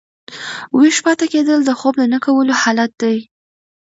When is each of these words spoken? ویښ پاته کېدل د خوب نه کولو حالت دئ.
ویښ 0.79 0.97
پاته 1.05 1.25
کېدل 1.33 1.59
د 1.65 1.71
خوب 1.79 1.95
نه 2.13 2.19
کولو 2.25 2.53
حالت 2.61 2.91
دئ. 3.01 3.17